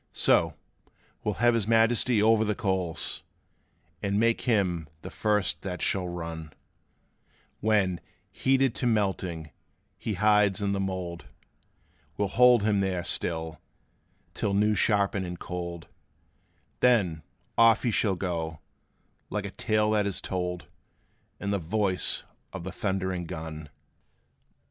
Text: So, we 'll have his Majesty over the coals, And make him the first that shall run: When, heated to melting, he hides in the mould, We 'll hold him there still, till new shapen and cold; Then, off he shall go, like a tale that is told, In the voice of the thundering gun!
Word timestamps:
So, 0.13 0.55
we 1.23 1.29
'll 1.29 1.35
have 1.35 1.53
his 1.53 1.67
Majesty 1.67 2.23
over 2.23 2.43
the 2.43 2.55
coals, 2.55 3.21
And 4.01 4.19
make 4.19 4.41
him 4.49 4.87
the 5.03 5.11
first 5.11 5.61
that 5.61 5.79
shall 5.79 6.07
run: 6.07 6.53
When, 7.59 7.99
heated 8.31 8.73
to 8.73 8.87
melting, 8.87 9.51
he 9.99 10.15
hides 10.15 10.59
in 10.59 10.71
the 10.71 10.79
mould, 10.79 11.27
We 12.17 12.25
'll 12.25 12.29
hold 12.29 12.63
him 12.63 12.79
there 12.79 13.03
still, 13.03 13.61
till 14.33 14.55
new 14.55 14.73
shapen 14.73 15.23
and 15.23 15.37
cold; 15.39 15.87
Then, 16.79 17.21
off 17.55 17.83
he 17.83 17.91
shall 17.91 18.15
go, 18.15 18.59
like 19.29 19.45
a 19.45 19.51
tale 19.51 19.91
that 19.91 20.07
is 20.07 20.19
told, 20.19 20.65
In 21.39 21.51
the 21.51 21.59
voice 21.59 22.23
of 22.51 22.63
the 22.63 22.71
thundering 22.71 23.25
gun! 23.27 23.69